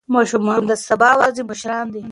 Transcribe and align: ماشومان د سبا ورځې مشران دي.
ماشومان 0.13 0.61
د 0.67 0.71
سبا 0.87 1.09
ورځې 1.19 1.43
مشران 1.49 1.85
دي. 1.93 2.01